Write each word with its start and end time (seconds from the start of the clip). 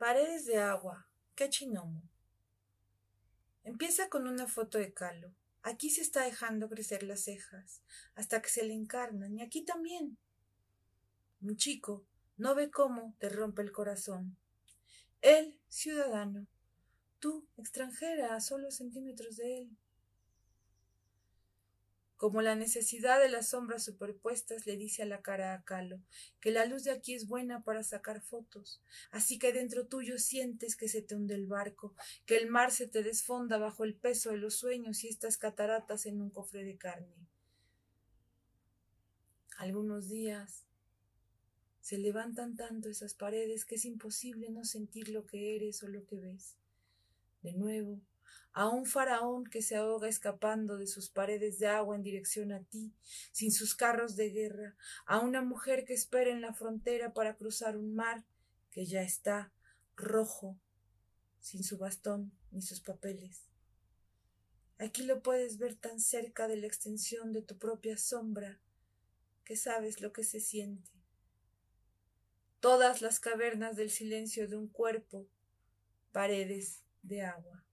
Paredes 0.00 0.46
de 0.46 0.56
agua. 0.56 1.06
Qué 1.34 1.50
chinomo. 1.50 2.02
Empieza 3.64 4.08
con 4.08 4.26
una 4.26 4.46
foto 4.46 4.78
de 4.78 4.94
Calo. 4.94 5.34
Aquí 5.62 5.90
se 5.90 6.00
está 6.00 6.24
dejando 6.24 6.70
crecer 6.70 7.02
las 7.02 7.24
cejas, 7.24 7.82
hasta 8.14 8.40
que 8.40 8.48
se 8.48 8.64
le 8.64 8.72
encarnan, 8.72 9.36
y 9.36 9.42
aquí 9.42 9.62
también. 9.62 10.16
Un 11.42 11.54
chico 11.58 12.06
no 12.38 12.54
ve 12.54 12.70
cómo 12.70 13.14
te 13.18 13.28
rompe 13.28 13.60
el 13.60 13.72
corazón. 13.72 14.38
Él, 15.20 15.60
ciudadano. 15.68 16.46
Tú, 17.18 17.46
extranjera, 17.58 18.34
a 18.34 18.40
solo 18.40 18.70
centímetros 18.70 19.36
de 19.36 19.58
él. 19.58 19.76
Como 22.20 22.42
la 22.42 22.54
necesidad 22.54 23.18
de 23.18 23.30
las 23.30 23.48
sombras 23.48 23.82
superpuestas 23.82 24.66
le 24.66 24.76
dice 24.76 25.02
a 25.02 25.06
la 25.06 25.22
cara 25.22 25.54
a 25.54 25.64
Calo 25.64 26.02
que 26.38 26.50
la 26.50 26.66
luz 26.66 26.84
de 26.84 26.90
aquí 26.90 27.14
es 27.14 27.26
buena 27.26 27.64
para 27.64 27.82
sacar 27.82 28.20
fotos, 28.20 28.82
así 29.10 29.38
que 29.38 29.54
dentro 29.54 29.86
tuyo 29.86 30.18
sientes 30.18 30.76
que 30.76 30.86
se 30.86 31.00
te 31.00 31.14
hunde 31.14 31.34
el 31.34 31.46
barco, 31.46 31.94
que 32.26 32.36
el 32.36 32.50
mar 32.50 32.72
se 32.72 32.86
te 32.86 33.02
desfonda 33.02 33.56
bajo 33.56 33.84
el 33.84 33.94
peso 33.94 34.32
de 34.32 34.36
los 34.36 34.54
sueños 34.54 35.02
y 35.02 35.08
estas 35.08 35.38
cataratas 35.38 36.04
en 36.04 36.20
un 36.20 36.28
cofre 36.28 36.62
de 36.62 36.76
carne. 36.76 37.26
Algunos 39.56 40.10
días 40.10 40.66
se 41.80 41.96
levantan 41.96 42.54
tanto 42.54 42.90
esas 42.90 43.14
paredes 43.14 43.64
que 43.64 43.76
es 43.76 43.86
imposible 43.86 44.50
no 44.50 44.66
sentir 44.66 45.08
lo 45.08 45.24
que 45.24 45.56
eres 45.56 45.82
o 45.82 45.88
lo 45.88 46.04
que 46.04 46.16
ves. 46.16 46.58
De 47.40 47.54
nuevo, 47.54 47.98
a 48.52 48.68
un 48.68 48.84
faraón 48.84 49.44
que 49.44 49.62
se 49.62 49.76
ahoga 49.76 50.08
escapando 50.08 50.76
de 50.76 50.86
sus 50.86 51.08
paredes 51.08 51.58
de 51.58 51.68
agua 51.68 51.96
en 51.96 52.02
dirección 52.02 52.52
a 52.52 52.62
ti, 52.62 52.92
sin 53.32 53.52
sus 53.52 53.74
carros 53.74 54.16
de 54.16 54.30
guerra, 54.30 54.76
a 55.06 55.20
una 55.20 55.42
mujer 55.42 55.84
que 55.84 55.94
espera 55.94 56.30
en 56.30 56.40
la 56.40 56.52
frontera 56.52 57.12
para 57.12 57.36
cruzar 57.36 57.76
un 57.76 57.94
mar 57.94 58.24
que 58.70 58.86
ya 58.86 59.02
está 59.02 59.52
rojo, 59.96 60.58
sin 61.40 61.62
su 61.62 61.78
bastón 61.78 62.32
ni 62.50 62.62
sus 62.62 62.80
papeles. 62.80 63.46
Aquí 64.78 65.02
lo 65.02 65.22
puedes 65.22 65.58
ver 65.58 65.74
tan 65.74 66.00
cerca 66.00 66.48
de 66.48 66.56
la 66.56 66.66
extensión 66.66 67.32
de 67.32 67.42
tu 67.42 67.58
propia 67.58 67.96
sombra 67.98 68.60
que 69.44 69.56
sabes 69.56 70.00
lo 70.00 70.12
que 70.12 70.24
se 70.24 70.40
siente. 70.40 70.90
Todas 72.60 73.02
las 73.02 73.20
cavernas 73.20 73.76
del 73.76 73.90
silencio 73.90 74.48
de 74.48 74.56
un 74.56 74.68
cuerpo, 74.68 75.28
paredes 76.12 76.82
de 77.02 77.22
agua. 77.22 77.64